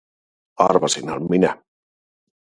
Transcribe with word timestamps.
Arvasinhan 0.63 1.23
minä. 1.29 1.57